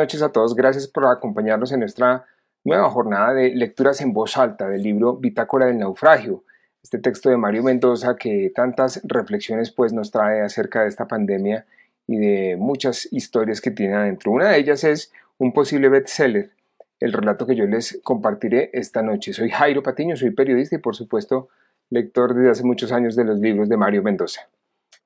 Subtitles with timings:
[0.00, 0.54] noches a todos.
[0.54, 2.24] Gracias por acompañarnos en nuestra
[2.64, 6.42] nueva jornada de lecturas en voz alta del libro Bitácora del Naufragio.
[6.82, 11.66] Este texto de Mario Mendoza que tantas reflexiones pues nos trae acerca de esta pandemia
[12.06, 14.32] y de muchas historias que tiene adentro.
[14.32, 16.50] Una de ellas es un posible bestseller,
[16.98, 19.34] el relato que yo les compartiré esta noche.
[19.34, 21.48] Soy Jairo Patiño, soy periodista y por supuesto
[21.90, 24.48] lector desde hace muchos años de los libros de Mario Mendoza.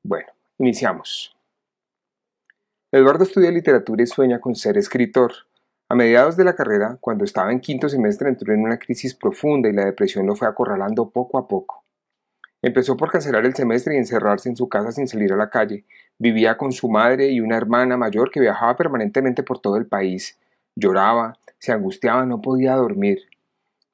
[0.05, 1.34] Bueno, iniciamos.
[2.95, 5.33] Eduardo estudia literatura y sueña con ser escritor.
[5.89, 9.69] A mediados de la carrera, cuando estaba en quinto semestre, entró en una crisis profunda
[9.69, 11.83] y la depresión lo fue acorralando poco a poco.
[12.63, 15.85] Empezó por cancelar el semestre y encerrarse en su casa sin salir a la calle.
[16.21, 20.39] Vivía con su madre y una hermana mayor que viajaba permanentemente por todo el país.
[20.77, 23.23] Lloraba, se angustiaba, no podía dormir.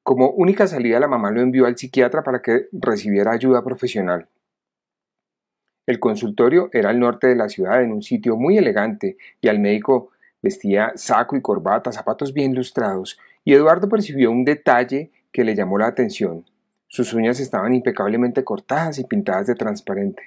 [0.03, 4.28] Como única salida, la mamá lo envió al psiquiatra para que recibiera ayuda profesional.
[5.87, 9.59] El consultorio era al norte de la ciudad, en un sitio muy elegante, y al
[9.59, 10.11] médico
[10.43, 15.78] vestía saco y corbata, zapatos bien lustrados, y Eduardo percibió un detalle que le llamó
[15.78, 16.45] la atención.
[16.89, 20.23] Sus uñas estaban impecablemente cortadas y pintadas de transparente.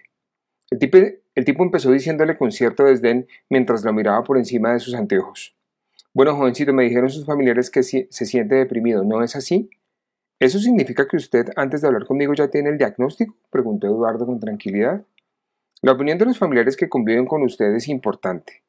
[0.70, 0.98] El tipo,
[1.36, 5.56] el tipo empezó diciéndole con cierto desdén mientras lo miraba por encima de sus anteojos.
[6.14, 9.70] Bueno, jovencito, me dijeron sus familiares que se siente deprimido, ¿no es así?
[10.40, 13.36] ¿Eso significa que usted, antes de hablar conmigo, ya tiene el diagnóstico?
[13.50, 15.04] preguntó Eduardo con tranquilidad.
[15.84, 18.62] La opinión de los familiares que conviven con usted es importante.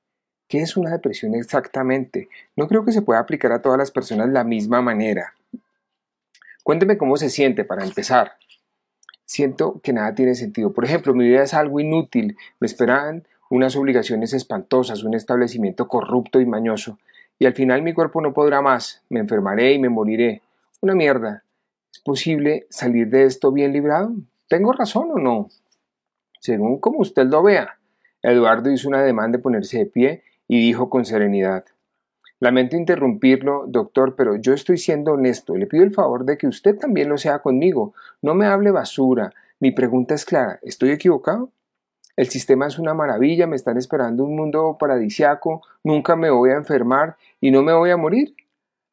[0.48, 2.28] ¿Qué es una depresión exactamente?
[2.56, 5.32] No creo que se pueda aplicar a todas las personas la misma manera.
[6.64, 8.32] Cuénteme cómo se siente para empezar.
[9.24, 10.72] Siento que nada tiene sentido.
[10.72, 12.36] Por ejemplo, mi vida es algo inútil.
[12.58, 16.98] Me esperan unas obligaciones espantosas, un establecimiento corrupto y mañoso.
[17.38, 19.02] Y al final mi cuerpo no podrá más.
[19.08, 20.42] Me enfermaré y me moriré.
[20.80, 21.44] Una mierda.
[21.92, 24.10] ¿Es posible salir de esto bien librado?
[24.48, 25.48] ¿Tengo razón o no?
[26.44, 27.78] Según como usted lo vea.
[28.22, 31.64] Eduardo hizo una demanda de ponerse de pie y dijo con serenidad
[32.38, 35.56] Lamento interrumpirlo, doctor, pero yo estoy siendo honesto.
[35.56, 37.94] Le pido el favor de que usted también lo sea conmigo.
[38.20, 39.32] No me hable basura.
[39.58, 40.58] Mi pregunta es clara.
[40.60, 41.50] ¿Estoy equivocado?
[42.14, 46.56] El sistema es una maravilla, me están esperando un mundo paradisiaco, nunca me voy a
[46.56, 48.34] enfermar y no me voy a morir.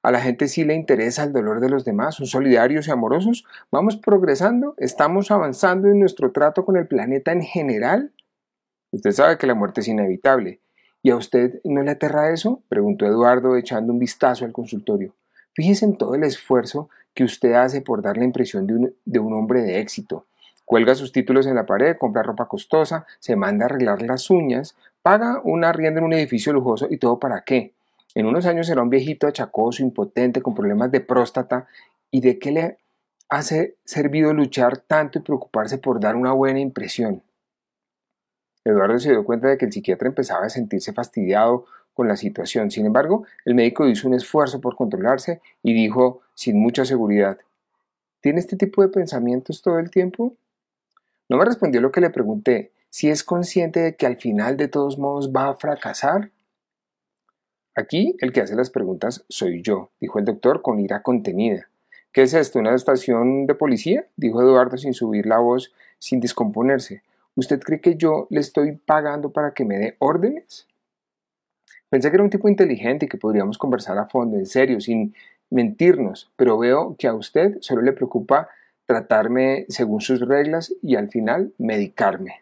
[0.03, 3.45] A la gente sí le interesa el dolor de los demás, son solidarios y amorosos.
[3.71, 8.11] Vamos progresando, estamos avanzando en nuestro trato con el planeta en general.
[8.91, 10.59] Usted sabe que la muerte es inevitable.
[11.03, 12.63] ¿Y a usted no le aterra eso?
[12.67, 15.13] preguntó Eduardo echando un vistazo al consultorio.
[15.53, 19.33] Fíjese en todo el esfuerzo que usted hace por dar la impresión de un, un
[19.33, 20.25] hombre de éxito.
[20.65, 24.75] Cuelga sus títulos en la pared, compra ropa costosa, se manda a arreglar las uñas,
[25.01, 27.73] paga una arrienda en un edificio lujoso y todo para qué?
[28.15, 31.67] En unos años será un viejito achacoso, impotente, con problemas de próstata.
[32.09, 32.77] ¿Y de qué le
[33.29, 37.23] hace servido luchar tanto y preocuparse por dar una buena impresión?
[38.63, 42.69] Eduardo se dio cuenta de que el psiquiatra empezaba a sentirse fastidiado con la situación.
[42.69, 47.37] Sin embargo, el médico hizo un esfuerzo por controlarse y dijo sin mucha seguridad,
[48.21, 50.35] ¿tiene este tipo de pensamientos todo el tiempo?
[51.29, 54.67] No me respondió lo que le pregunté, si es consciente de que al final de
[54.67, 56.29] todos modos va a fracasar.
[57.75, 61.69] Aquí el que hace las preguntas soy yo, dijo el doctor con ira contenida.
[62.11, 62.59] ¿Qué es esto?
[62.59, 64.05] ¿Una estación de policía?
[64.17, 67.03] dijo Eduardo sin subir la voz, sin descomponerse.
[67.35, 70.67] ¿Usted cree que yo le estoy pagando para que me dé órdenes?
[71.89, 75.15] Pensé que era un tipo inteligente y que podríamos conversar a fondo, en serio, sin
[75.49, 78.49] mentirnos, pero veo que a usted solo le preocupa
[78.85, 82.41] tratarme según sus reglas y al final medicarme.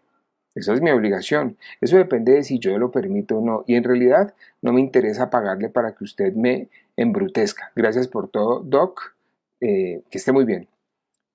[0.60, 1.58] Esa es mi obligación.
[1.82, 3.64] Eso depende de si yo lo permito o no.
[3.68, 7.72] Y en realidad no me interesa pagarle para que usted me embrutezca.
[7.76, 9.16] Gracias por todo, Doc.
[9.62, 10.68] Eh, que esté muy bien.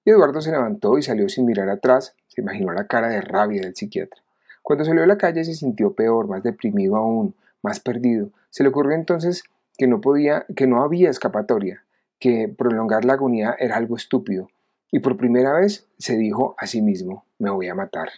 [0.05, 2.15] Y Eduardo se levantó y salió sin mirar atrás.
[2.29, 4.21] Se imaginó la cara de rabia del psiquiatra.
[4.63, 8.31] Cuando salió a la calle se sintió peor, más deprimido aún, más perdido.
[8.51, 9.45] Se le ocurrió entonces
[9.77, 11.85] que no podía, que no había escapatoria,
[12.19, 14.49] que prolongar la agonía era algo estúpido.
[14.91, 18.11] Y por primera vez se dijo a sí mismo, me voy a matar.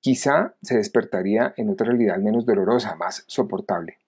[0.00, 3.98] Quizá se despertaría en otra realidad menos dolorosa, más soportable.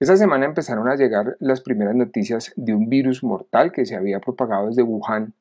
[0.00, 4.18] Esa semana empezaron a llegar las primeras noticias de un virus mortal que se había
[4.18, 5.32] propagado desde Wuhan.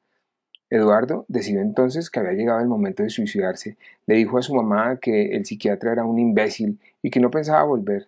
[0.69, 3.75] Eduardo decidió entonces que había llegado el momento de suicidarse.
[4.05, 7.63] Le dijo a su mamá que el psiquiatra era un imbécil y que no pensaba
[7.63, 8.05] volver.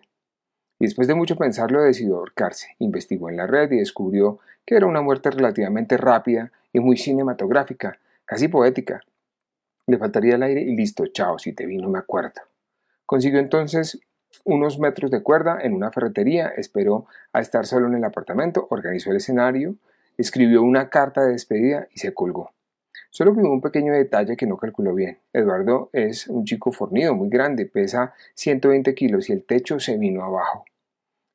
[0.78, 2.76] Y después de mucho pensarlo decidió ahorcarse.
[2.78, 7.98] Investigó en la red y descubrió que era una muerte relativamente rápida y muy cinematográfica,
[8.24, 9.02] casi poética.
[9.86, 12.40] Le faltaría el aire y listo, chao, si te vi no me acuerdo.
[13.04, 14.00] Consiguió entonces
[14.44, 19.10] unos metros de cuerda en una ferretería, esperó a estar solo en el apartamento, organizó
[19.10, 19.76] el escenario,
[20.16, 22.52] escribió una carta de despedida y se colgó.
[23.10, 25.18] Solo hubo un pequeño detalle que no calculó bien.
[25.32, 30.24] Eduardo es un chico fornido, muy grande, pesa 120 kilos y el techo se vino
[30.24, 30.64] abajo.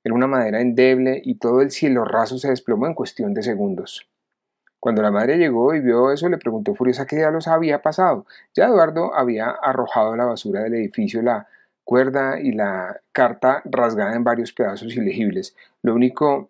[0.04, 4.10] Era una madera endeble y todo el cielo raso se desplomó en cuestión de segundos.
[4.80, 8.26] Cuando la madre llegó y vio eso, le preguntó furiosa qué los había pasado.
[8.56, 11.48] Ya Eduardo había arrojado a la basura del edificio la
[11.84, 15.56] cuerda y la carta rasgada en varios pedazos ilegibles.
[15.82, 16.50] Lo único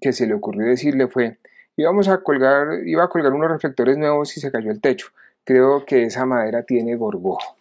[0.00, 1.38] que se le ocurrió decirle fue
[1.76, 5.08] íbamos a colgar, iba a colgar unos reflectores nuevos y se cayó el techo.
[5.44, 7.56] Creo que esa madera tiene gorgojo.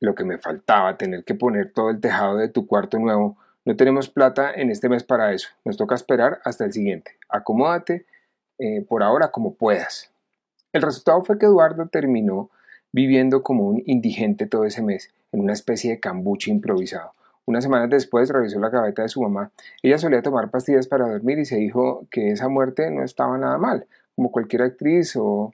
[0.00, 3.38] Lo que me faltaba, tener que poner todo el tejado de tu cuarto nuevo.
[3.64, 5.48] No tenemos plata en este mes para eso.
[5.64, 7.16] Nos toca esperar hasta el siguiente.
[7.30, 8.04] Acomódate
[8.58, 10.10] eh, por ahora como puedas.
[10.72, 12.50] El resultado fue que Eduardo terminó
[12.92, 17.12] viviendo como un indigente todo ese mes, en una especie de cambuche improvisado.
[17.46, 19.50] Unas semanas después revisó la gaveta de su mamá.
[19.82, 23.58] Ella solía tomar pastillas para dormir y se dijo que esa muerte no estaba nada
[23.58, 25.52] mal, como cualquier actriz o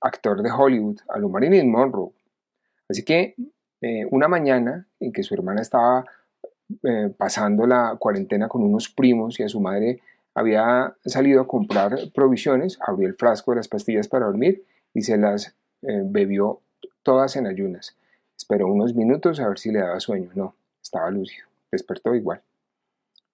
[0.00, 2.10] actor de Hollywood, a lo Marilyn Monroe.
[2.88, 3.34] Así que
[3.80, 6.04] eh, una mañana en que su hermana estaba
[6.84, 10.00] eh, pasando la cuarentena con unos primos y a su madre
[10.34, 14.64] había salido a comprar provisiones, abrió el frasco de las pastillas para dormir
[14.94, 16.60] y se las eh, bebió
[17.02, 17.96] todas en ayunas.
[18.36, 20.30] Esperó unos minutos a ver si le daba sueño.
[20.34, 21.46] No, estaba lúcido.
[21.70, 22.40] Despertó igual.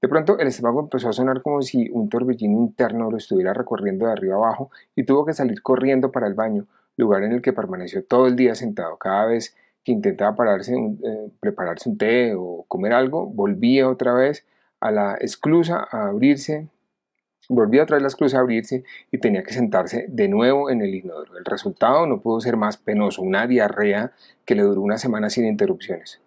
[0.01, 4.07] De pronto el estómago empezó a sonar como si un torbellino interno lo estuviera recorriendo
[4.07, 6.67] de arriba abajo y tuvo que salir corriendo para el baño,
[6.97, 8.97] lugar en el que permaneció todo el día sentado.
[8.97, 14.45] Cada vez que intentaba pararse, eh, prepararse un té o comer algo, volvía otra vez
[14.81, 16.69] a la esclusa a abrirse,
[17.49, 20.95] Volvió a traer las cruces a abrirse y tenía que sentarse de nuevo en el
[20.95, 21.39] inodoro.
[21.39, 24.13] El resultado no pudo ser más penoso, una diarrea
[24.45, 26.21] que le duró una semana sin interrupciones.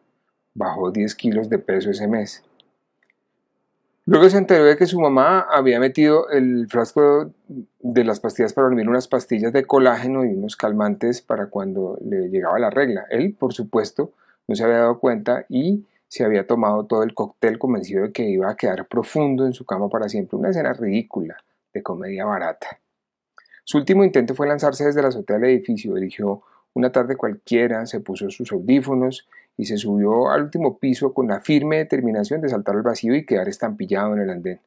[0.53, 2.44] Bajó 10 kilos de peso ese mes.
[4.06, 7.31] Luego se enteró de que su mamá había metido el frasco
[7.79, 12.29] de las pastillas para dormir unas pastillas de colágeno y unos calmantes para cuando le
[12.29, 13.06] llegaba la regla.
[13.12, 14.12] Él, por supuesto,
[14.47, 18.28] no se había dado cuenta y se había tomado todo el cóctel convencido de que
[18.28, 21.38] iba a quedar profundo en su cama para siempre, una escena ridícula,
[21.74, 22.81] de comedia barata.
[23.63, 26.42] Su último intento fue lanzarse desde la azotea del edificio, eligió
[26.74, 31.40] una tarde cualquiera, se puso sus audífonos y se subió al último piso con la
[31.40, 34.60] firme determinación de saltar al vacío y quedar estampillado en el andén.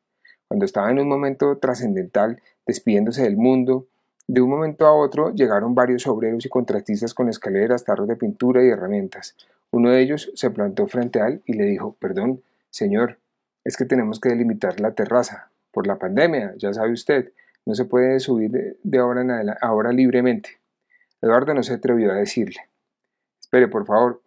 [0.48, 3.86] Cuando estaba en un momento trascendental, despidiéndose del mundo,
[4.26, 8.64] de un momento a otro llegaron varios obreros y contratistas con escaleras, tarros de pintura
[8.64, 9.36] y herramientas.
[9.70, 13.18] Uno de ellos se plantó frente a él y le dijo, perdón, señor,
[13.64, 15.50] es que tenemos que delimitar la terraza.
[15.72, 17.32] Por la pandemia, ya sabe usted,
[17.66, 20.50] no se puede subir de, ahora en adelante, ahora libremente.
[21.20, 22.60] Eduardo no se atrevió a decirle,
[23.40, 24.22] espere por favor,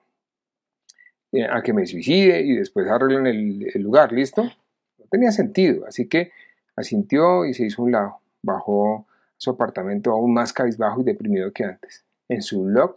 [1.31, 4.43] eh, a que me suicide y después arreglen el, el lugar, ¿listo?
[4.43, 6.31] No tenía sentido, así que
[6.75, 8.19] asintió y se hizo un lado.
[8.41, 12.05] Bajó su apartamento aún más cabizbajo y deprimido que antes.
[12.27, 12.95] En su blog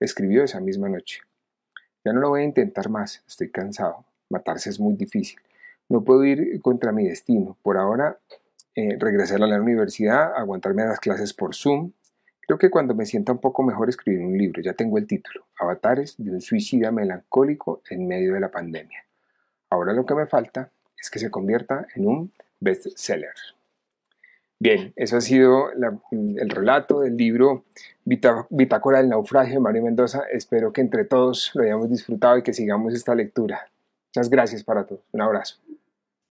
[0.00, 1.20] escribió esa misma noche.
[2.04, 4.04] Ya no lo voy a intentar más, estoy cansado.
[4.28, 5.38] Matarse es muy difícil.
[5.88, 7.56] No puedo ir contra mi destino.
[7.62, 8.18] Por ahora,
[8.74, 11.92] eh, regresar a la universidad, aguantarme las clases por Zoom.
[12.40, 14.62] Creo que cuando me sienta un poco mejor escribir un libro.
[14.62, 15.46] Ya tengo el título.
[15.58, 19.04] Avatares de un suicida melancólico en medio de la pandemia.
[19.70, 23.34] Ahora lo que me falta es que se convierta en un bestseller.
[24.62, 27.64] Bien, eso ha sido el relato del libro
[28.04, 30.22] Bitácora del naufragio de Mario Mendoza.
[30.30, 33.68] Espero que entre todos lo hayamos disfrutado y que sigamos esta lectura.
[34.14, 35.00] Muchas gracias para todos.
[35.10, 35.56] Un abrazo.